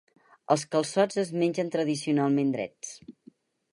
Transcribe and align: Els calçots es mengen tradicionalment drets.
Els 0.53 0.63
calçots 0.75 1.21
es 1.23 1.31
mengen 1.43 1.69
tradicionalment 1.77 2.51
drets. 2.57 2.95